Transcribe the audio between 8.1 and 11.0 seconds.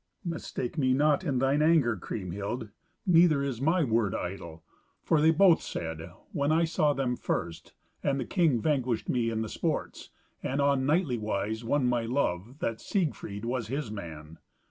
the king vanquished me in the sports, and on